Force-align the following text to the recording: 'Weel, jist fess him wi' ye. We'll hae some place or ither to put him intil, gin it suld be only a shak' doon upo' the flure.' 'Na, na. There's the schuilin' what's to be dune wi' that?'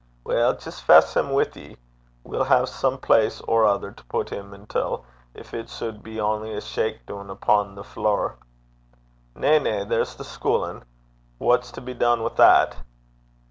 'Weel, 0.23 0.55
jist 0.57 0.81
fess 0.81 1.15
him 1.15 1.29
wi' 1.31 1.45
ye. 1.53 1.77
We'll 2.23 2.45
hae 2.45 2.65
some 2.65 2.97
place 2.97 3.39
or 3.41 3.67
ither 3.67 3.91
to 3.91 4.03
put 4.05 4.31
him 4.31 4.51
intil, 4.51 5.05
gin 5.35 5.59
it 5.59 5.69
suld 5.69 6.01
be 6.01 6.19
only 6.19 6.55
a 6.55 6.61
shak' 6.61 7.05
doon 7.05 7.29
upo' 7.29 7.75
the 7.75 7.83
flure.' 7.83 8.39
'Na, 9.35 9.59
na. 9.59 9.83
There's 9.83 10.15
the 10.15 10.23
schuilin' 10.23 10.81
what's 11.37 11.71
to 11.73 11.81
be 11.81 11.93
dune 11.93 12.23
wi' 12.23 12.29
that?' 12.29 12.77